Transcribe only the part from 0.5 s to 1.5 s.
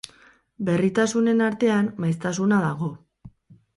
Berritasunen